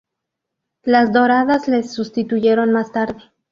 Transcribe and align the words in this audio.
Las 0.81 1.13
doradas 1.13 1.67
les 1.67 1.93
sustituyeron 1.93 2.71
más 2.71 2.91
tarde. 2.91 3.21